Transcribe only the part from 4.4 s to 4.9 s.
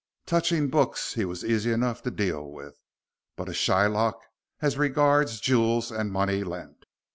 as